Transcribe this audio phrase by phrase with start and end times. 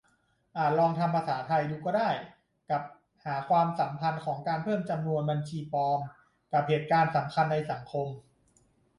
[0.57, 2.09] อาจลองทำภาษาไทยดูก็ได้
[2.71, 2.81] กับ
[3.25, 5.99] หาความสัมพันธ์ของการเพิ่มจำนวนบัญชีปลอม
[6.53, 8.07] กับเหตุการณ์สำคัญในสังคม?